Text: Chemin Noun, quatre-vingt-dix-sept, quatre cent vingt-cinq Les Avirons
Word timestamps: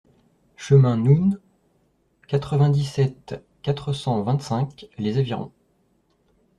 Chemin 0.57 0.97
Noun, 0.97 1.39
quatre-vingt-dix-sept, 2.27 3.39
quatre 3.61 3.93
cent 3.93 4.23
vingt-cinq 4.23 4.89
Les 4.97 5.19
Avirons 5.19 5.51